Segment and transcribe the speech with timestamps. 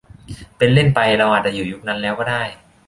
[0.57, 2.43] เป็นเล่นไป เราอาจจะอยู่ยุคนั้นแล้วก็ได้